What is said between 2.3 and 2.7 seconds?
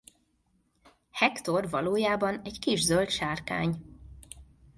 egy